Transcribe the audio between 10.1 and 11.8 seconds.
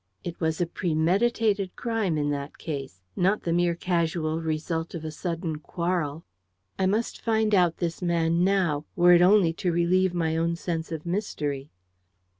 my own sense of mystery.